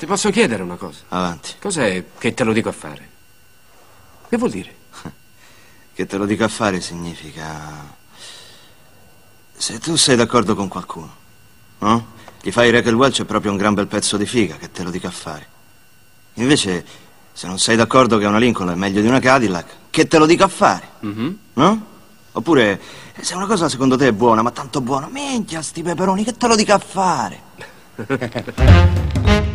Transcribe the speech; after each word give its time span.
Ti 0.00 0.06
posso 0.06 0.30
chiedere 0.30 0.62
una 0.62 0.76
cosa? 0.76 1.00
Avanti. 1.08 1.50
Cos'è 1.60 2.02
che 2.16 2.32
te 2.32 2.42
lo 2.42 2.54
dico 2.54 2.70
a 2.70 2.72
fare? 2.72 3.06
Che 4.30 4.36
vuol 4.38 4.50
dire? 4.50 4.74
Che 5.92 6.06
te 6.06 6.16
lo 6.16 6.24
dico 6.24 6.42
a 6.42 6.48
fare 6.48 6.80
significa... 6.80 7.84
Se 9.54 9.78
tu 9.78 9.96
sei 9.96 10.16
d'accordo 10.16 10.54
con 10.54 10.68
qualcuno, 10.68 11.14
no? 11.80 12.06
Gli 12.40 12.50
fai 12.50 12.70
Raquel 12.70 12.94
Welch 12.94 13.20
è 13.20 13.24
proprio 13.26 13.50
un 13.50 13.58
gran 13.58 13.74
bel 13.74 13.88
pezzo 13.88 14.16
di 14.16 14.24
figa, 14.24 14.56
che 14.56 14.70
te 14.70 14.82
lo 14.84 14.90
dico 14.90 15.06
a 15.06 15.10
fare. 15.10 15.46
Invece, 16.34 16.82
se 17.34 17.46
non 17.46 17.58
sei 17.58 17.76
d'accordo 17.76 18.16
che 18.16 18.24
una 18.24 18.38
Lincoln 18.38 18.70
è 18.70 18.74
meglio 18.76 19.02
di 19.02 19.06
una 19.06 19.20
Cadillac, 19.20 19.66
che 19.90 20.08
te 20.08 20.16
lo 20.16 20.24
dico 20.24 20.44
a 20.44 20.48
fare, 20.48 20.88
Mhm. 21.00 21.38
no? 21.52 21.86
Oppure, 22.32 22.80
se 23.20 23.34
una 23.34 23.44
cosa 23.46 23.68
secondo 23.68 23.98
te 23.98 24.06
è 24.08 24.12
buona, 24.12 24.40
ma 24.40 24.50
tanto 24.50 24.80
buona, 24.80 25.08
minchia 25.08 25.60
sti 25.60 25.82
peperoni, 25.82 26.24
che 26.24 26.34
te 26.38 26.46
lo 26.46 26.56
dico 26.56 26.72
a 26.72 26.78
fare? 26.78 27.42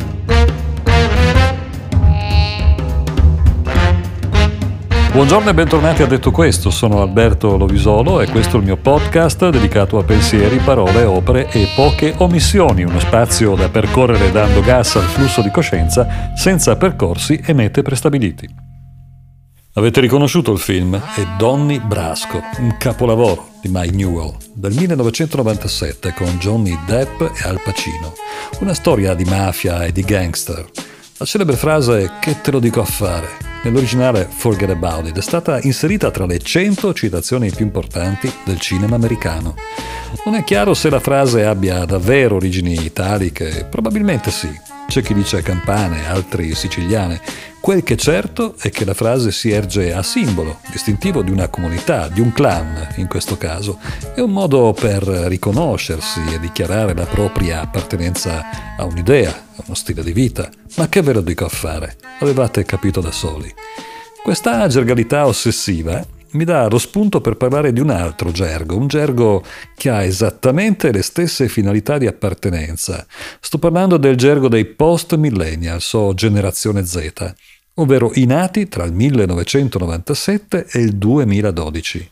Buongiorno 5.16 5.48
e 5.48 5.54
bentornati 5.54 6.02
a 6.02 6.06
Detto 6.06 6.30
Questo, 6.30 6.68
sono 6.68 7.00
Alberto 7.00 7.56
Lovisolo 7.56 8.20
e 8.20 8.28
questo 8.28 8.56
è 8.56 8.58
il 8.58 8.66
mio 8.66 8.76
podcast 8.76 9.48
dedicato 9.48 9.96
a 9.96 10.04
pensieri, 10.04 10.58
parole, 10.58 11.04
opere 11.04 11.50
e 11.52 11.72
poche 11.74 12.12
omissioni, 12.18 12.84
uno 12.84 13.00
spazio 13.00 13.54
da 13.54 13.70
percorrere 13.70 14.30
dando 14.30 14.60
gas 14.60 14.94
al 14.96 15.04
flusso 15.04 15.40
di 15.40 15.50
coscienza 15.50 16.34
senza 16.36 16.76
percorsi 16.76 17.40
e 17.42 17.54
mete 17.54 17.80
prestabiliti. 17.80 18.46
Avete 19.72 20.02
riconosciuto 20.02 20.52
il 20.52 20.58
film? 20.58 20.94
È 20.94 21.26
Donny 21.38 21.80
Brasco, 21.80 22.42
un 22.58 22.76
capolavoro 22.78 23.52
di 23.62 23.70
Mike 23.72 23.96
Newell 23.96 24.36
del 24.52 24.74
1997 24.74 26.12
con 26.12 26.36
Johnny 26.38 26.78
Depp 26.84 27.22
e 27.22 27.48
Al 27.48 27.62
Pacino. 27.64 28.12
Una 28.60 28.74
storia 28.74 29.14
di 29.14 29.24
mafia 29.24 29.82
e 29.82 29.92
di 29.92 30.02
gangster. 30.02 30.94
La 31.18 31.24
celebre 31.24 31.56
frase 31.56 32.12
che 32.20 32.42
te 32.42 32.50
lo 32.50 32.58
dico 32.58 32.82
a 32.82 32.84
fare, 32.84 33.38
nell'originale 33.62 34.28
Forget 34.30 34.68
About 34.68 35.08
It, 35.08 35.16
è 35.16 35.22
stata 35.22 35.58
inserita 35.62 36.10
tra 36.10 36.26
le 36.26 36.38
100 36.38 36.92
citazioni 36.92 37.50
più 37.50 37.64
importanti 37.64 38.30
del 38.44 38.60
cinema 38.60 38.96
americano. 38.96 39.54
Non 40.26 40.34
è 40.34 40.44
chiaro 40.44 40.74
se 40.74 40.90
la 40.90 41.00
frase 41.00 41.46
abbia 41.46 41.86
davvero 41.86 42.34
origini 42.34 42.74
italiche, 42.84 43.66
probabilmente 43.70 44.30
sì. 44.30 44.50
C'è 44.88 45.00
chi 45.00 45.14
dice 45.14 45.40
campane, 45.40 46.06
altri 46.06 46.54
siciliane. 46.54 47.18
Quel 47.66 47.82
che 47.82 47.94
è 47.94 47.96
certo 47.96 48.54
è 48.60 48.70
che 48.70 48.84
la 48.84 48.94
frase 48.94 49.32
si 49.32 49.50
erge 49.50 49.92
a 49.92 50.00
simbolo, 50.04 50.60
distintivo 50.70 51.22
di 51.22 51.32
una 51.32 51.48
comunità, 51.48 52.06
di 52.06 52.20
un 52.20 52.32
clan 52.32 52.94
in 52.94 53.08
questo 53.08 53.36
caso. 53.36 53.80
È 54.14 54.20
un 54.20 54.30
modo 54.30 54.72
per 54.72 55.02
riconoscersi 55.02 56.20
e 56.32 56.38
dichiarare 56.38 56.94
la 56.94 57.06
propria 57.06 57.62
appartenenza 57.62 58.76
a 58.76 58.84
un'idea, 58.84 59.30
a 59.56 59.62
uno 59.66 59.74
stile 59.74 60.04
di 60.04 60.12
vita. 60.12 60.48
Ma 60.76 60.88
che 60.88 61.02
ve 61.02 61.14
lo 61.14 61.22
dico 61.22 61.44
a 61.44 61.48
fare? 61.48 61.96
Avevate 62.20 62.64
capito 62.64 63.00
da 63.00 63.10
soli. 63.10 63.52
Questa 64.22 64.68
gergalità 64.68 65.26
ossessiva 65.26 66.06
mi 66.36 66.44
dà 66.44 66.68
lo 66.68 66.78
spunto 66.78 67.20
per 67.20 67.36
parlare 67.36 67.72
di 67.72 67.80
un 67.80 67.90
altro 67.90 68.30
gergo, 68.30 68.76
un 68.76 68.86
gergo 68.86 69.42
che 69.74 69.90
ha 69.90 70.04
esattamente 70.04 70.92
le 70.92 71.02
stesse 71.02 71.48
finalità 71.48 71.98
di 71.98 72.06
appartenenza. 72.06 73.06
Sto 73.40 73.58
parlando 73.58 73.96
del 73.96 74.16
gergo 74.16 74.48
dei 74.48 74.66
post-millennials 74.66 75.92
o 75.94 76.14
generazione 76.14 76.84
Z, 76.84 77.34
ovvero 77.76 78.10
i 78.14 78.24
nati 78.24 78.68
tra 78.68 78.84
il 78.84 78.92
1997 78.92 80.66
e 80.70 80.80
il 80.80 80.96
2012. 80.96 82.10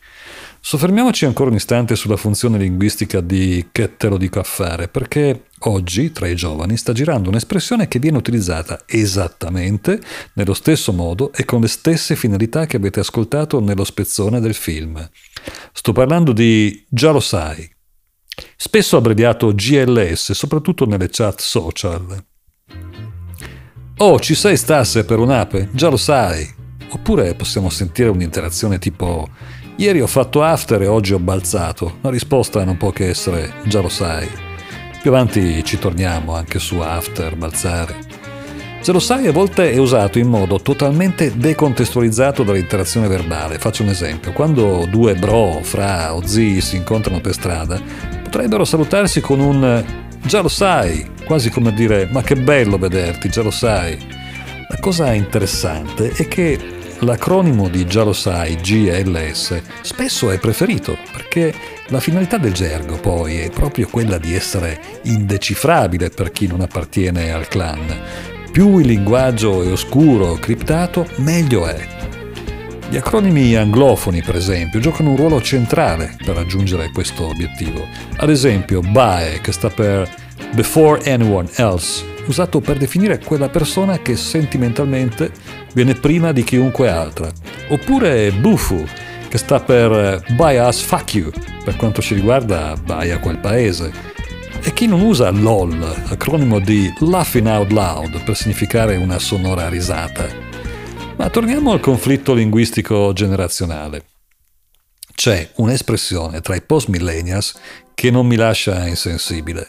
Soffermiamoci 0.59 1.25
ancora 1.25 1.51
un 1.51 1.57
istante 1.57 1.95
sulla 1.95 2.17
funzione 2.17 2.57
linguistica 2.57 3.21
di 3.21 3.67
che 3.71 3.97
te 3.97 4.07
lo 4.07 4.17
dico 4.17 4.39
a 4.39 4.43
fare, 4.43 4.87
perché 4.87 5.43
oggi 5.59 6.11
tra 6.11 6.27
i 6.27 6.35
giovani 6.35 6.75
sta 6.75 6.91
girando 6.91 7.29
un'espressione 7.29 7.87
che 7.87 7.99
viene 7.99 8.17
utilizzata 8.17 8.81
esattamente 8.87 10.01
nello 10.33 10.55
stesso 10.55 10.91
modo 10.91 11.31
e 11.33 11.45
con 11.45 11.61
le 11.61 11.67
stesse 11.67 12.15
finalità 12.15 12.65
che 12.65 12.77
avete 12.77 12.99
ascoltato 12.99 13.59
nello 13.59 13.83
spezzone 13.83 14.39
del 14.39 14.55
film. 14.55 15.07
Sto 15.71 15.91
parlando 15.91 16.33
di 16.33 16.83
già 16.89 17.11
lo 17.11 17.19
sai, 17.19 17.69
spesso 18.55 18.97
abbreviato 18.97 19.53
GLS, 19.53 20.31
soprattutto 20.31 20.87
nelle 20.87 21.09
chat 21.11 21.41
social. 21.41 22.25
Oh, 23.97 24.19
ci 24.19 24.35
sei 24.35 24.57
stasse 24.57 25.05
per 25.05 25.19
un'ape? 25.19 25.69
Già 25.71 25.87
lo 25.87 25.95
sai. 25.95 26.45
Oppure 26.89 27.33
possiamo 27.33 27.69
sentire 27.69 28.09
un'interazione 28.09 28.77
tipo 28.77 29.29
Ieri 29.77 30.01
ho 30.01 30.07
fatto 30.07 30.43
after 30.43 30.81
e 30.81 30.87
oggi 30.87 31.13
ho 31.13 31.19
balzato. 31.19 31.99
La 32.01 32.09
risposta 32.09 32.65
non 32.65 32.75
può 32.75 32.91
che 32.91 33.07
essere 33.07 33.53
già 33.63 33.79
lo 33.79 33.87
sai. 33.87 34.27
Più 35.01 35.11
avanti 35.11 35.63
ci 35.63 35.79
torniamo 35.79 36.35
anche 36.35 36.59
su 36.59 36.79
after, 36.79 37.37
balzare. 37.37 37.95
Già 38.83 38.91
lo 38.91 38.99
sai 38.99 39.27
a 39.27 39.31
volte 39.31 39.71
è 39.71 39.77
usato 39.77 40.19
in 40.19 40.27
modo 40.27 40.61
totalmente 40.61 41.37
decontestualizzato 41.37 42.43
dall'interazione 42.43 43.07
verbale. 43.07 43.59
Faccio 43.59 43.83
un 43.83 43.89
esempio. 43.89 44.33
Quando 44.33 44.85
due 44.89 45.15
bro, 45.15 45.59
fra 45.61 46.13
o 46.13 46.25
zii 46.25 46.59
si 46.59 46.75
incontrano 46.75 47.21
per 47.21 47.33
strada, 47.33 47.81
potrebbero 48.23 48.65
salutarsi 48.65 49.21
con 49.21 49.39
un 49.39 50.03
già 50.25 50.41
lo 50.41 50.49
sai, 50.49 51.09
quasi 51.25 51.49
come 51.49 51.73
dire 51.73 52.07
ma 52.11 52.21
che 52.21 52.35
bello 52.35 52.77
vederti, 52.77 53.29
già 53.29 53.41
lo 53.41 53.51
sai. 53.51 53.97
La 54.69 54.77
cosa 54.79 55.13
interessante 55.13 56.11
è 56.11 56.27
che 56.27 56.59
l'acronimo 56.99 57.69
di 57.69 57.85
già 57.85 58.03
lo 58.03 58.13
sai, 58.13 58.55
GLS, 58.55 59.61
spesso 59.81 60.31
è 60.31 60.39
preferito 60.39 60.97
perché 61.11 61.53
la 61.87 61.99
finalità 61.99 62.37
del 62.37 62.53
gergo 62.53 62.97
poi 62.97 63.39
è 63.39 63.49
proprio 63.51 63.87
quella 63.87 64.17
di 64.17 64.33
essere 64.33 64.79
indecifrabile 65.03 66.09
per 66.09 66.31
chi 66.31 66.47
non 66.47 66.61
appartiene 66.61 67.31
al 67.31 67.47
clan. 67.47 68.01
Più 68.51 68.79
il 68.79 68.87
linguaggio 68.87 69.61
è 69.61 69.71
oscuro, 69.71 70.33
criptato, 70.33 71.07
meglio 71.17 71.67
è. 71.67 72.14
Gli 72.87 72.97
acronimi 72.97 73.55
anglofoni, 73.55 74.21
per 74.21 74.35
esempio, 74.35 74.79
giocano 74.79 75.09
un 75.09 75.15
ruolo 75.15 75.41
centrale 75.41 76.15
per 76.23 76.35
raggiungere 76.35 76.91
questo 76.91 77.27
obiettivo. 77.27 77.85
Ad 78.17 78.29
esempio, 78.29 78.81
BAE, 78.81 79.41
che 79.41 79.51
sta 79.51 79.69
per 79.69 80.07
Before 80.53 81.11
Anyone 81.11 81.49
Else, 81.55 82.05
usato 82.27 82.61
per 82.61 82.77
definire 82.77 83.19
quella 83.19 83.49
persona 83.49 83.99
che 83.99 84.15
sentimentalmente 84.15 85.31
viene 85.73 85.95
prima 85.95 86.31
di 86.31 86.43
chiunque 86.43 86.87
altra. 86.87 87.31
Oppure 87.69 88.31
BUFU, 88.31 88.85
che 89.27 89.37
sta 89.39 89.59
per 89.59 90.23
Buy 90.35 90.59
Us 90.59 90.81
Fuck 90.81 91.15
You, 91.15 91.31
per 91.63 91.75
quanto 91.77 92.03
ci 92.03 92.13
riguarda 92.13 92.75
Buy 92.81 93.09
a 93.09 93.19
quel 93.19 93.39
paese. 93.39 93.91
E 94.61 94.73
chi 94.73 94.85
non 94.85 95.01
usa 95.01 95.31
LOL, 95.31 96.03
acronimo 96.09 96.59
di 96.59 96.93
Laughing 96.99 97.47
Out 97.47 97.71
Loud, 97.71 98.23
per 98.23 98.35
significare 98.35 98.95
una 98.95 99.17
sonora 99.17 99.69
risata. 99.69 100.44
Ma 101.25 101.31
torniamo 101.31 101.71
al 101.71 101.79
conflitto 101.79 102.35
linguistico 102.35 103.11
generazionale. 103.11 104.03
C'è 105.15 105.53
un'espressione 105.55 106.39
tra 106.39 106.53
i 106.53 106.61
post-millennials 106.61 107.57
che 107.95 108.11
non 108.11 108.27
mi 108.27 108.35
lascia 108.35 108.85
insensibile. 108.85 109.65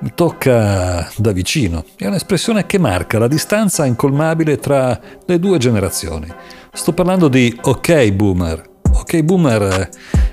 Mi 0.00 0.12
tocca 0.14 1.10
da 1.16 1.32
vicino. 1.32 1.86
È 1.96 2.04
un'espressione 2.04 2.66
che 2.66 2.76
marca 2.76 3.18
la 3.18 3.28
distanza 3.28 3.86
incolmabile 3.86 4.58
tra 4.58 5.00
le 5.24 5.38
due 5.38 5.56
generazioni. 5.56 6.30
Sto 6.70 6.92
parlando 6.92 7.28
di 7.28 7.58
ok 7.62 8.10
boomer. 8.10 8.62
Ok 8.92 9.22
boomer 9.22 9.88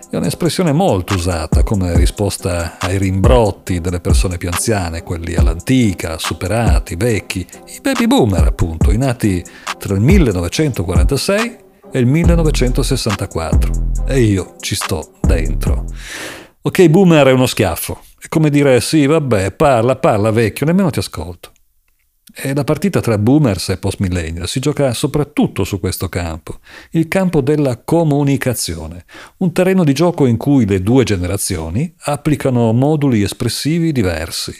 è 0.09 0.15
un'espressione 0.15 0.71
molto 0.71 1.15
usata 1.15 1.63
come 1.63 1.95
risposta 1.97 2.77
ai 2.79 2.97
rimbrotti 2.97 3.81
delle 3.81 3.99
persone 3.99 4.37
più 4.37 4.47
anziane, 4.47 5.03
quelli 5.03 5.35
all'antica, 5.35 6.17
superati, 6.17 6.95
vecchi, 6.95 7.45
i 7.65 7.79
baby 7.81 8.07
boomer 8.07 8.45
appunto, 8.45 8.91
i 8.91 8.97
nati 8.97 9.43
tra 9.77 9.93
il 9.93 9.99
1946 9.99 11.57
e 11.91 11.99
il 11.99 12.05
1964. 12.05 13.71
E 14.07 14.21
io 14.21 14.55
ci 14.59 14.75
sto 14.75 15.11
dentro. 15.21 15.85
Ok, 16.61 16.87
boomer 16.87 17.27
è 17.27 17.31
uno 17.31 17.45
schiaffo. 17.45 18.01
È 18.19 18.27
come 18.29 18.49
dire 18.49 18.79
sì, 18.79 19.05
vabbè, 19.05 19.51
parla, 19.51 19.97
parla 19.97 20.31
vecchio, 20.31 20.65
nemmeno 20.65 20.89
ti 20.89 20.99
ascolto. 20.99 21.51
E 22.35 22.53
la 22.53 22.65
partita 22.65 22.99
tra 22.99 23.17
boomers 23.17 23.69
e 23.69 23.77
post-millennial 23.77 24.47
si 24.47 24.59
gioca 24.59 24.93
soprattutto 24.93 25.63
su 25.63 25.79
questo 25.79 26.09
campo, 26.09 26.59
il 26.91 27.07
campo 27.07 27.41
della 27.41 27.81
comunicazione, 27.83 29.05
un 29.37 29.53
terreno 29.53 29.83
di 29.85 29.93
gioco 29.93 30.25
in 30.25 30.35
cui 30.35 30.65
le 30.65 30.81
due 30.81 31.05
generazioni 31.05 31.93
applicano 31.99 32.73
moduli 32.73 33.23
espressivi 33.23 33.93
diversi. 33.93 34.53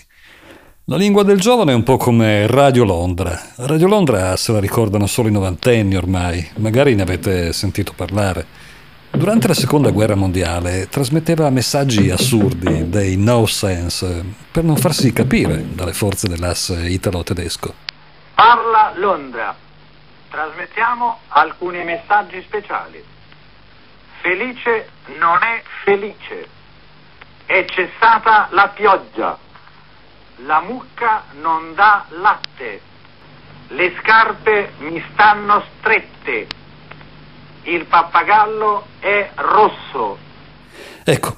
La 0.86 0.96
lingua 0.96 1.24
del 1.24 1.42
giovane 1.42 1.74
è 1.74 1.76
un 1.76 1.84
po' 1.84 1.98
come 1.98 2.48
Radio 2.48 2.86
Londra. 2.86 3.38
Radio 3.58 3.88
Londra 3.88 4.38
se 4.38 4.54
la 4.54 4.60
ricordano 4.60 5.06
solo 5.06 5.28
i 5.28 5.34
novantenni 5.34 5.98
ormai, 5.98 6.48
magari 6.60 6.96
ne 6.96 7.02
avete 7.02 7.52
sentito 7.52 7.92
parlare. 7.94 8.46
Durante 9.18 9.48
la 9.48 9.56
seconda 9.56 9.90
guerra 9.90 10.14
mondiale 10.14 10.90
trasmetteva 10.90 11.50
messaggi 11.50 12.12
assurdi, 12.12 12.88
dei 12.88 13.18
no 13.18 13.48
sense, 13.48 14.24
per 14.52 14.64
non 14.64 14.78
farsi 14.78 15.12
capire 15.12 15.74
dalle 15.74 15.94
forze 15.94 16.28
dell'asse 16.28 16.88
italo-tedesco. 16.88 17.74
Parla 18.36 18.94
Londra. 18.96 19.56
Trasmettiamo 20.30 21.22
alcuni 21.30 21.84
messaggi 21.84 22.40
speciali. 22.44 23.04
Felice 24.22 24.90
non 25.18 25.40
è 25.42 25.64
felice. 25.84 26.48
È 27.48 27.66
cessata 27.70 28.50
la 28.52 28.68
pioggia. 28.68 29.36
La 30.46 30.62
mucca 30.62 31.24
non 31.42 31.74
dà 31.74 32.06
latte. 32.10 32.82
Le 33.70 33.96
scarpe 34.00 34.74
mi 34.78 35.04
stanno 35.12 35.64
strette. 35.80 36.48
Il 37.68 37.86
pappagallo 37.86 38.86
è 39.02 39.30
rosso. 39.36 40.18
Ecco, 41.04 41.38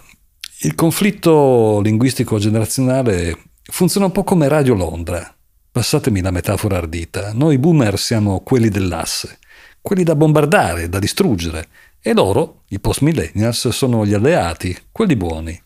il 0.59 0.75
conflitto 0.75 1.79
linguistico 1.81 2.37
generazionale 2.37 3.35
funziona 3.63 4.05
un 4.05 4.11
po' 4.11 4.23
come 4.23 4.47
Radio 4.47 4.75
Londra. 4.75 5.35
Passatemi 5.71 6.21
la 6.21 6.29
metafora 6.29 6.77
ardita. 6.77 7.33
Noi 7.33 7.57
boomer 7.57 7.97
siamo 7.97 8.41
quelli 8.41 8.69
dell'asse, 8.69 9.39
quelli 9.81 10.03
da 10.03 10.13
bombardare, 10.13 10.87
da 10.87 10.99
distruggere, 10.99 11.67
e 11.99 12.13
loro, 12.13 12.61
i 12.67 12.79
post 12.79 13.01
millennials, 13.01 13.69
sono 13.69 14.05
gli 14.05 14.13
alleati, 14.13 14.77
quelli 14.91 15.15
buoni. 15.15 15.59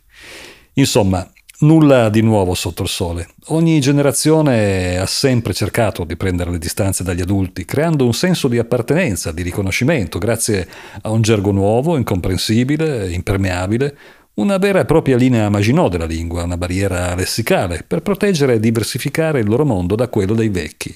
Insomma, 0.75 1.30
Nulla 1.59 2.09
di 2.09 2.21
nuovo 2.21 2.55
sotto 2.55 2.81
il 2.81 2.89
sole. 2.89 3.27
Ogni 3.50 3.79
generazione 3.79 4.97
ha 4.97 5.05
sempre 5.05 5.53
cercato 5.53 6.03
di 6.03 6.17
prendere 6.17 6.51
le 6.51 6.57
distanze 6.57 7.03
dagli 7.03 7.21
adulti, 7.21 7.63
creando 7.63 8.05
un 8.05 8.13
senso 8.13 8.47
di 8.47 8.57
appartenenza, 8.57 9.31
di 9.31 9.44
riconoscimento, 9.44 10.17
grazie 10.17 10.67
a 11.03 11.11
un 11.11 11.21
gergo 11.21 11.51
nuovo, 11.51 11.95
incomprensibile, 11.95 13.11
impermeabile, 13.11 13.97
una 14.35 14.57
vera 14.57 14.79
e 14.79 14.85
propria 14.85 15.15
linea 15.15 15.47
Maginot 15.50 15.91
della 15.91 16.05
lingua, 16.05 16.44
una 16.44 16.57
barriera 16.57 17.13
lessicale, 17.13 17.85
per 17.88 18.01
proteggere 18.01 18.56
e 18.56 18.59
diversificare 18.59 19.39
il 19.39 19.47
loro 19.47 19.63
mondo 19.63 19.94
da 19.94 20.07
quello 20.07 20.33
dei 20.33 20.49
vecchi. 20.49 20.94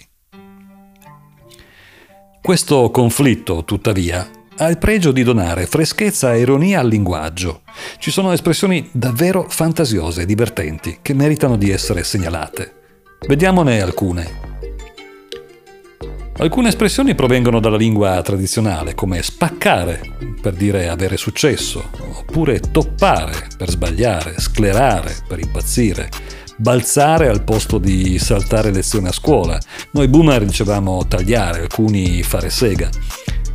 Questo 2.41 2.89
conflitto, 2.89 3.63
tuttavia, 3.63 4.27
ha 4.57 4.67
il 4.69 4.77
pregio 4.77 5.11
di 5.11 5.23
donare 5.23 5.67
freschezza 5.67 6.33
e 6.33 6.39
ironia 6.39 6.79
al 6.79 6.87
linguaggio. 6.87 7.61
Ci 7.99 8.09
sono 8.09 8.31
espressioni 8.31 8.89
davvero 8.91 9.45
fantasiose 9.47 10.23
e 10.23 10.25
divertenti 10.25 10.99
che 11.01 11.13
meritano 11.13 11.57
di 11.57 11.69
essere 11.69 12.03
segnalate. 12.03 12.73
Vediamone 13.27 13.81
alcune. 13.81 14.45
Alcune 16.39 16.69
espressioni 16.69 17.15
provengono 17.15 17.59
dalla 17.59 17.77
lingua 17.77 18.21
tradizionale, 18.21 18.93
come 18.93 19.23
spaccare 19.23 19.99
per 20.39 20.53
dire 20.53 20.87
avere 20.87 21.17
successo, 21.17 21.89
oppure 22.13 22.59
toppare 22.59 23.47
per 23.57 23.69
sbagliare, 23.69 24.39
sclerare 24.39 25.15
per 25.27 25.39
impazzire, 25.39 26.09
balzare 26.57 27.27
al 27.27 27.43
posto 27.43 27.79
di 27.79 28.19
saltare 28.19 28.71
lezione 28.71 29.09
a 29.09 29.13
scuola. 29.13 29.59
Noi 29.91 30.07
boomer 30.07 30.45
dicevamo 30.45 31.07
tagliare, 31.07 31.61
alcuni 31.61 32.21
fare 32.21 32.51
sega. 32.51 32.89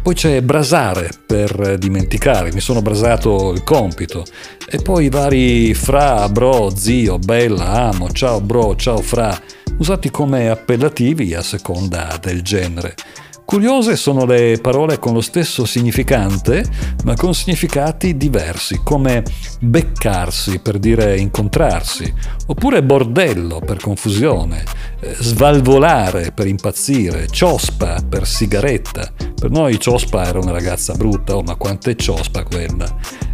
Poi 0.02 0.14
c'è 0.14 0.42
brasare 0.42 1.10
per 1.24 1.78
dimenticare, 1.78 2.52
mi 2.52 2.58
sono 2.58 2.82
brasato 2.82 3.52
il 3.52 3.62
compito. 3.62 4.24
E 4.68 4.78
poi 4.78 5.04
i 5.04 5.08
vari 5.08 5.74
fra, 5.74 6.28
bro, 6.28 6.74
zio, 6.74 7.18
bella, 7.20 7.88
amo, 7.88 8.10
ciao 8.10 8.40
bro, 8.40 8.74
ciao 8.74 9.00
fra, 9.00 9.40
usati 9.78 10.10
come 10.10 10.50
appellativi 10.50 11.34
a 11.34 11.42
seconda 11.42 12.18
del 12.20 12.42
genere. 12.42 12.96
Curiose 13.44 13.96
sono 13.96 14.24
le 14.24 14.58
parole 14.62 14.98
con 14.98 15.12
lo 15.12 15.20
stesso 15.20 15.66
significante, 15.66 16.64
ma 17.04 17.14
con 17.14 17.34
significati 17.34 18.16
diversi, 18.16 18.80
come 18.82 19.22
beccarsi 19.60 20.58
per 20.60 20.78
dire 20.78 21.18
incontrarsi, 21.18 22.12
oppure 22.46 22.82
bordello 22.82 23.60
per 23.60 23.78
confusione, 23.78 24.64
eh, 25.00 25.14
svalvolare 25.18 26.32
per 26.32 26.46
impazzire, 26.46 27.26
ciospa 27.28 28.02
per 28.08 28.26
sigaretta. 28.26 29.12
Per 29.34 29.50
noi 29.50 29.78
ciospa 29.78 30.24
era 30.24 30.38
una 30.38 30.52
ragazza 30.52 30.94
brutta, 30.94 31.36
oh 31.36 31.42
ma 31.42 31.56
quanto 31.56 31.90
è 31.90 31.94
ciospa 31.94 32.44
quella. 32.44 32.86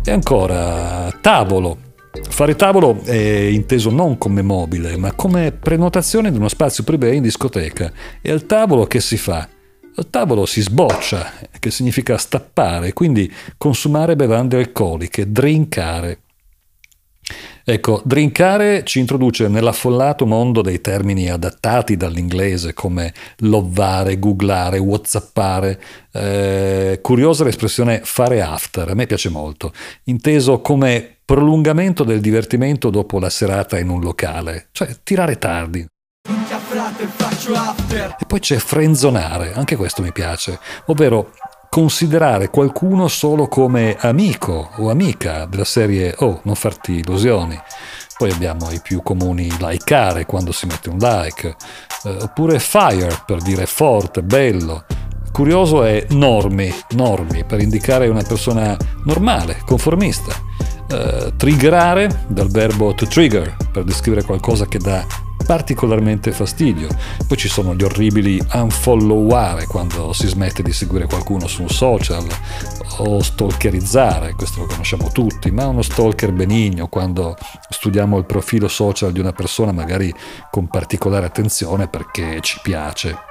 E 0.03 0.11
ancora 0.11 1.13
tavolo, 1.21 1.87
Fare 2.31 2.57
tavolo 2.57 3.01
è 3.05 3.15
inteso 3.15 3.91
non 3.91 4.19
come 4.19 4.43
mobile, 4.43 4.97
ma 4.97 5.13
come 5.13 5.53
prenotazione 5.53 6.31
di 6.31 6.37
uno 6.37 6.49
spazio 6.49 6.83
privé 6.83 7.15
in 7.15 7.23
discoteca. 7.23 7.93
E 8.21 8.31
al 8.31 8.45
tavolo 8.47 8.87
che 8.87 9.01
si 9.01 9.17
fa? 9.17 9.49
Tavolo 10.11 10.47
si 10.47 10.61
sboccia, 10.61 11.33
che 11.59 11.71
significa 11.71 12.17
stappare, 12.19 12.93
quindi 12.93 13.33
consumare 13.57 14.17
bevande 14.17 14.57
alcoliche, 14.57 15.31
drinkare. 15.31 16.21
Ecco, 17.65 18.01
drinkare 18.03 18.83
ci 18.85 18.99
introduce 18.99 19.47
nell'affollato 19.47 20.25
mondo 20.25 20.63
dei 20.63 20.81
termini 20.81 21.29
adattati 21.29 21.99
dall'inglese 21.99 22.73
come 22.73 23.13
lovare, 23.41 24.19
googlare, 24.19 24.79
whatsappare. 24.79 25.79
Eh, 26.11 26.99
curiosa 27.03 27.45
l'espressione 27.45 28.01
fare 28.03 28.41
after, 28.41 28.89
a 28.89 28.95
me 28.95 29.05
piace 29.05 29.29
molto, 29.29 29.75
inteso 30.05 30.63
come 30.63 31.19
prolungamento 31.23 32.05
del 32.05 32.21
divertimento 32.21 32.89
dopo 32.89 33.19
la 33.19 33.29
serata 33.29 33.79
in 33.79 33.91
un 33.91 34.01
locale, 34.01 34.69
cioè 34.73 34.89
tirare 35.03 35.37
tardi. 35.37 35.87
E 38.19 38.27
poi 38.27 38.41
c'è 38.41 38.57
frenzonare, 38.59 39.53
anche 39.55 39.77
questo 39.77 40.03
mi 40.03 40.13
piace, 40.13 40.59
ovvero 40.87 41.33
considerare 41.71 42.51
qualcuno 42.51 43.09
solo 43.09 43.47
come 43.47 43.97
amico 43.99 44.71
o 44.77 44.91
amica 44.91 45.47
della 45.47 45.65
serie 45.65 46.15
Oh, 46.19 46.41
non 46.45 46.55
farti 46.55 46.99
illusioni. 46.99 47.59
Poi 48.17 48.31
abbiamo 48.31 48.71
i 48.71 48.81
più 48.83 49.03
comuni 49.03 49.49
likeare 49.59 50.27
quando 50.27 50.51
si 50.51 50.67
mette 50.67 50.89
un 50.89 50.99
like, 50.99 51.57
eh, 52.05 52.17
oppure 52.23 52.59
fire 52.59 53.23
per 53.25 53.41
dire 53.43 53.67
forte, 53.67 54.23
bello. 54.23 54.85
Curioso 55.33 55.85
è 55.85 56.05
normi, 56.11 56.75
normi 56.91 57.45
per 57.45 57.61
indicare 57.61 58.09
una 58.09 58.23
persona 58.23 58.77
normale, 59.05 59.63
conformista. 59.65 60.47
Uh, 60.91 61.37
triggerare 61.37 62.25
dal 62.29 62.49
verbo 62.49 62.95
to 62.95 63.07
trigger 63.07 63.55
per 63.71 63.85
descrivere 63.85 64.25
qualcosa 64.25 64.65
che 64.65 64.79
dà 64.79 65.05
particolarmente 65.45 66.33
fastidio. 66.33 66.89
Poi 67.27 67.37
ci 67.37 67.49
sono 67.49 67.75
gli 67.75 67.83
orribili 67.83 68.41
unfolloware 68.53 69.67
quando 69.67 70.13
si 70.13 70.27
smette 70.27 70.63
di 70.63 70.73
seguire 70.73 71.07
qualcuno 71.07 71.47
su 71.47 71.63
un 71.63 71.69
social 71.69 72.27
o 72.99 73.23
stalkerizzare, 73.23 74.35
questo 74.35 74.61
lo 74.61 74.67
conosciamo 74.67 75.11
tutti, 75.11 75.51
ma 75.51 75.67
uno 75.67 75.83
stalker 75.83 76.33
benigno 76.33 76.89
quando 76.89 77.37
studiamo 77.69 78.19
il 78.19 78.25
profilo 78.25 78.69
social 78.69 79.13
di 79.13 79.21
una 79.21 79.33
persona 79.33 79.73
magari 79.73 80.13
con 80.51 80.67
particolare 80.69 81.27
attenzione 81.27 81.89
perché 81.89 82.41
ci 82.41 82.59
piace. 82.63 83.28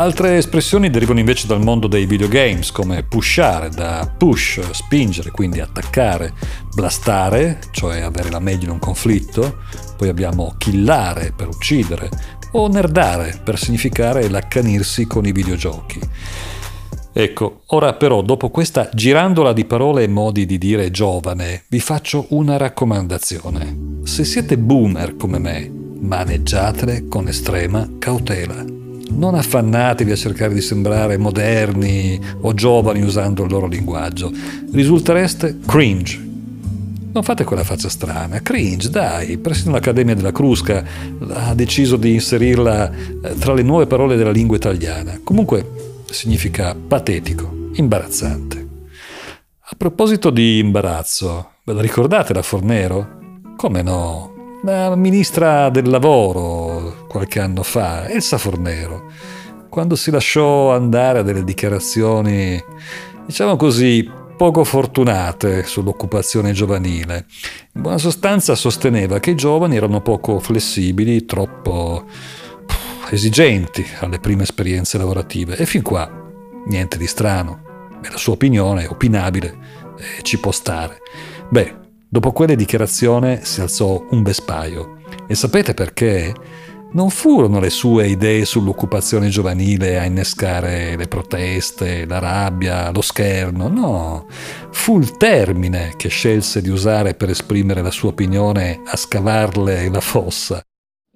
Altre 0.00 0.38
espressioni 0.38 0.88
derivano 0.88 1.18
invece 1.18 1.46
dal 1.46 1.60
mondo 1.60 1.86
dei 1.86 2.06
videogames, 2.06 2.72
come 2.72 3.02
pushare, 3.02 3.68
da 3.68 4.10
push, 4.16 4.70
spingere, 4.70 5.30
quindi 5.30 5.60
attaccare, 5.60 6.32
blastare, 6.74 7.58
cioè 7.70 8.00
avere 8.00 8.30
la 8.30 8.38
meglio 8.38 8.64
in 8.64 8.70
un 8.70 8.78
conflitto, 8.78 9.58
poi 9.98 10.08
abbiamo 10.08 10.54
killare 10.56 11.34
per 11.36 11.48
uccidere, 11.48 12.08
o 12.52 12.66
nerdare 12.68 13.42
per 13.44 13.58
significare 13.58 14.30
l'accanirsi 14.30 15.06
con 15.06 15.26
i 15.26 15.32
videogiochi. 15.32 16.00
Ecco, 17.12 17.60
ora 17.66 17.92
però 17.92 18.22
dopo 18.22 18.48
questa 18.48 18.88
girandola 18.94 19.52
di 19.52 19.66
parole 19.66 20.04
e 20.04 20.08
modi 20.08 20.46
di 20.46 20.56
dire 20.56 20.90
giovane, 20.90 21.64
vi 21.68 21.78
faccio 21.78 22.24
una 22.30 22.56
raccomandazione. 22.56 24.00
Se 24.04 24.24
siete 24.24 24.56
boomer 24.56 25.16
come 25.16 25.38
me, 25.38 25.70
maneggiatele 26.00 27.06
con 27.06 27.28
estrema 27.28 27.86
cautela 27.98 28.79
non 29.10 29.34
affannatevi 29.34 30.10
a 30.10 30.16
cercare 30.16 30.54
di 30.54 30.60
sembrare 30.60 31.16
moderni 31.16 32.20
o 32.40 32.54
giovani 32.54 33.02
usando 33.02 33.44
il 33.44 33.50
loro 33.50 33.66
linguaggio. 33.66 34.32
Risultereste 34.72 35.58
cringe. 35.66 36.28
Non 37.12 37.24
fate 37.24 37.42
quella 37.42 37.64
faccia 37.64 37.88
strana, 37.88 38.40
cringe, 38.40 38.88
dai, 38.88 39.36
persino 39.38 39.72
l'Accademia 39.72 40.14
della 40.14 40.30
Crusca 40.30 40.84
ha 41.28 41.54
deciso 41.54 41.96
di 41.96 42.14
inserirla 42.14 42.90
eh, 42.90 43.34
tra 43.36 43.52
le 43.52 43.62
nuove 43.62 43.88
parole 43.88 44.16
della 44.16 44.30
lingua 44.30 44.56
italiana. 44.56 45.18
Comunque 45.24 46.02
significa 46.08 46.74
patetico, 46.74 47.70
imbarazzante. 47.74 48.68
A 49.58 49.74
proposito 49.76 50.30
di 50.30 50.58
imbarazzo, 50.58 51.54
ve 51.64 51.72
la 51.72 51.80
ricordate 51.80 52.32
la 52.32 52.42
Fornero? 52.42 53.18
Come 53.56 53.82
no? 53.82 54.29
La 54.62 54.94
ministra 54.94 55.70
del 55.70 55.88
lavoro 55.88 57.06
qualche 57.08 57.40
anno 57.40 57.62
fa, 57.62 58.06
Elsa 58.08 58.36
Fornero, 58.36 59.10
quando 59.70 59.96
si 59.96 60.10
lasciò 60.10 60.74
andare 60.74 61.20
a 61.20 61.22
delle 61.22 61.44
dichiarazioni, 61.44 62.62
diciamo 63.24 63.56
così, 63.56 64.06
poco 64.36 64.62
fortunate 64.64 65.64
sull'occupazione 65.64 66.52
giovanile. 66.52 67.24
In 67.72 67.80
buona 67.80 67.96
sostanza 67.96 68.54
sosteneva 68.54 69.18
che 69.18 69.30
i 69.30 69.34
giovani 69.34 69.76
erano 69.76 70.02
poco 70.02 70.38
flessibili, 70.40 71.24
troppo 71.24 72.04
esigenti 73.08 73.84
alle 74.00 74.20
prime 74.20 74.42
esperienze 74.42 74.98
lavorative 74.98 75.56
e 75.56 75.64
fin 75.64 75.80
qua 75.80 76.08
niente 76.66 76.98
di 76.98 77.06
strano. 77.06 77.62
È 78.02 78.10
la 78.10 78.18
sua 78.18 78.34
opinione, 78.34 78.84
è 78.84 78.88
opinabile, 78.90 79.56
e 79.96 80.22
ci 80.22 80.38
può 80.38 80.52
stare. 80.52 80.98
Beh, 81.48 81.76
Dopo 82.12 82.32
quelle 82.32 82.56
dichiarazioni 82.56 83.38
si 83.42 83.60
alzò 83.60 84.04
un 84.10 84.24
vespaio. 84.24 84.96
E 85.28 85.36
sapete 85.36 85.74
perché? 85.74 86.34
Non 86.90 87.08
furono 87.08 87.60
le 87.60 87.70
sue 87.70 88.08
idee 88.08 88.44
sull'occupazione 88.44 89.28
giovanile 89.28 89.96
a 89.96 90.04
innescare 90.06 90.96
le 90.96 91.06
proteste, 91.06 92.06
la 92.06 92.18
rabbia, 92.18 92.90
lo 92.90 93.00
scherno, 93.00 93.68
no. 93.68 94.26
Fu 94.72 94.98
il 94.98 95.16
termine 95.18 95.92
che 95.96 96.08
scelse 96.08 96.60
di 96.60 96.68
usare 96.68 97.14
per 97.14 97.30
esprimere 97.30 97.80
la 97.80 97.92
sua 97.92 98.08
opinione 98.08 98.80
a 98.84 98.96
scavarle 98.96 99.88
la 99.88 100.00
fossa. 100.00 100.60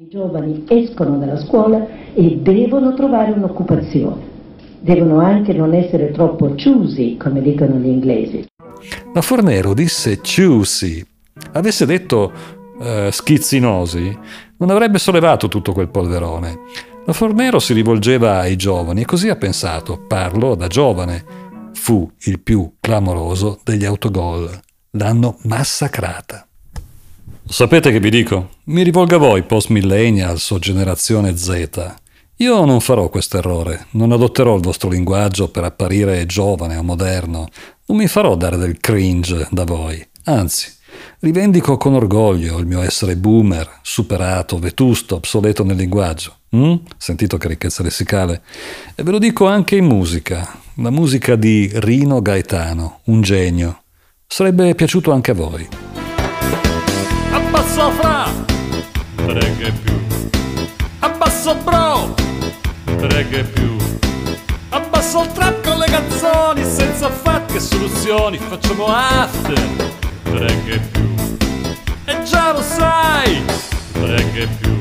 I 0.00 0.06
giovani 0.06 0.64
escono 0.68 1.18
dalla 1.18 1.40
scuola 1.40 1.88
e 2.14 2.38
devono 2.40 2.94
trovare 2.94 3.32
un'occupazione. 3.32 4.22
Devono 4.78 5.18
anche 5.18 5.52
non 5.54 5.74
essere 5.74 6.12
troppo 6.12 6.54
choosy, 6.54 7.16
come 7.16 7.42
dicono 7.42 7.78
gli 7.78 7.88
inglesi. 7.88 8.46
La 9.12 9.22
Fornero 9.22 9.74
disse 9.74 10.20
choosy. 10.20 11.04
Avesse 11.52 11.86
detto 11.86 12.32
eh, 12.80 13.10
schizzinosi, 13.12 14.18
non 14.58 14.70
avrebbe 14.70 14.98
sollevato 14.98 15.48
tutto 15.48 15.72
quel 15.72 15.88
polverone. 15.88 16.58
La 17.06 17.12
Fornero 17.12 17.58
si 17.58 17.72
rivolgeva 17.72 18.38
ai 18.38 18.56
giovani 18.56 19.02
e 19.02 19.04
così 19.04 19.28
ha 19.28 19.36
pensato, 19.36 19.98
parlo 20.06 20.54
da 20.54 20.68
giovane. 20.68 21.42
Fu 21.74 22.10
il 22.24 22.40
più 22.40 22.74
clamoroso 22.80 23.60
degli 23.62 23.84
autogol. 23.84 24.58
L'hanno 24.92 25.36
massacrata. 25.42 26.46
Sapete 27.46 27.90
che 27.90 28.00
vi 28.00 28.10
dico? 28.10 28.50
Mi 28.64 28.82
rivolgo 28.82 29.16
a 29.16 29.18
voi, 29.18 29.42
post 29.42 29.68
millennials 29.68 30.50
o 30.50 30.58
generazione 30.58 31.36
Z. 31.36 31.94
Io 32.38 32.64
non 32.64 32.80
farò 32.80 33.08
questo 33.10 33.36
errore, 33.36 33.86
non 33.90 34.10
adotterò 34.10 34.56
il 34.56 34.62
vostro 34.62 34.88
linguaggio 34.88 35.50
per 35.50 35.62
apparire 35.62 36.26
giovane 36.26 36.76
o 36.76 36.82
moderno, 36.82 37.48
non 37.86 37.96
mi 37.96 38.06
farò 38.06 38.36
dare 38.36 38.56
del 38.56 38.78
cringe 38.78 39.46
da 39.50 39.64
voi, 39.64 40.06
anzi, 40.24 40.72
rivendico 41.20 41.76
con 41.76 41.94
orgoglio 41.94 42.58
il 42.58 42.66
mio 42.66 42.82
essere 42.82 43.16
boomer, 43.16 43.80
superato, 43.82 44.58
vetusto, 44.58 45.16
obsoleto 45.16 45.64
nel 45.64 45.76
linguaggio. 45.76 46.36
Mm? 46.56 46.74
Sentito 46.96 47.36
che 47.36 47.48
ricchezza 47.48 47.82
lessicale? 47.82 48.42
E 48.94 49.02
ve 49.02 49.10
lo 49.10 49.18
dico 49.18 49.46
anche 49.46 49.76
in 49.76 49.86
musica, 49.86 50.60
la 50.76 50.90
musica 50.90 51.36
di 51.36 51.70
Rino 51.74 52.22
Gaetano, 52.22 53.00
un 53.04 53.20
genio. 53.20 53.82
Sarebbe 54.26 54.74
piaciuto 54.74 55.12
anche 55.12 55.30
a 55.32 55.34
voi 55.34 55.68
abbasso 57.54 57.90
fra, 57.92 58.30
preghe 59.14 59.72
più, 59.82 59.94
abbasso 61.00 61.54
bro, 61.64 62.14
preghe 62.96 63.42
più, 63.44 63.76
abbasso 64.74 65.22
il 65.22 65.32
trap 65.32 65.64
con 65.66 65.78
le 65.78 65.86
canzoni, 65.86 66.64
senza 66.64 67.08
fatti 67.08 67.56
e 67.56 67.60
soluzioni, 67.60 68.38
facciamo 68.38 68.86
after, 68.86 69.60
preghe 70.22 70.78
più, 70.90 71.14
e 72.04 72.22
già 72.24 72.52
lo 72.52 72.60
sai, 72.60 73.42
preghe 73.92 74.48
più. 74.60 74.72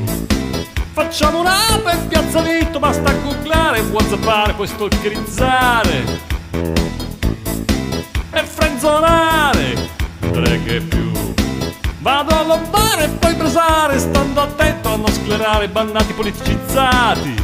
Facciamo 0.92 1.40
un'app 1.40 1.86
in 1.92 2.08
piazza 2.08 2.40
Vitto, 2.40 2.78
basta 2.78 3.12
googlare, 3.12 3.80
whatsappare, 3.80 4.52
puoi 4.52 4.66
stalkerizzare. 4.66 6.22
E 8.30 8.44
frenzonare, 8.44 9.88
preghe 10.18 10.80
più. 10.80 11.12
Vado 11.98 12.36
a 12.36 12.42
lottare 12.42 13.04
e 13.04 13.08
poi 13.08 13.34
brasare, 13.34 13.98
stando 13.98 14.40
attento 14.40 14.88
a 14.88 14.96
non 14.96 15.12
sclerare 15.12 15.68
bannati 15.68 16.12
politicizzati, 16.12 17.43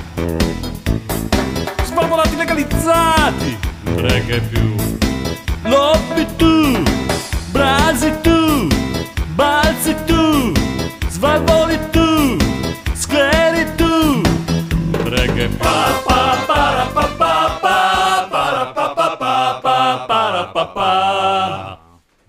svalvolati 2.01 2.37
legalizzati, 2.37 3.59
preghe 3.95 4.41
più. 4.41 4.75
Lobby 5.65 6.27
tu, 6.37 6.83
brasi 7.53 8.11
tu, 8.23 8.69
balzi 9.35 9.95
tu, 10.07 10.53
svalvoli 11.09 11.79
tu, 11.91 12.37
scleri 12.95 13.67
tu, 13.77 14.23
preghe 15.05 15.49
pa 15.59 16.01
pa 16.07 16.37
para 16.47 16.87
pa 16.87 17.07
pa 17.19 17.59
pa 17.61 18.29
para 18.31 18.65
pa 18.73 18.95
pa 18.95 19.17
pa 19.17 19.61
pa 19.61 20.07
para 20.07 20.45
pa 20.45 20.65
pa. 20.67 21.79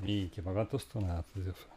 Minchia, 0.03 0.43
ma 0.43 0.51
quanto 0.51 0.77
stonato. 0.77 1.31
Vabbè. 1.33 1.69